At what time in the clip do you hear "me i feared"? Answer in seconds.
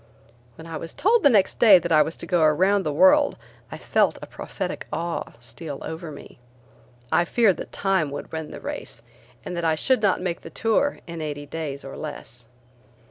6.09-7.57